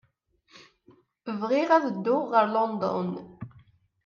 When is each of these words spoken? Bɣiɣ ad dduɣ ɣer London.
Bɣiɣ 1.39 1.69
ad 1.77 1.85
dduɣ 1.95 2.23
ɣer 2.31 2.45
London. 2.55 3.09